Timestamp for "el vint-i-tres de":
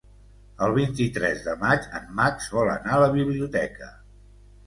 0.67-1.53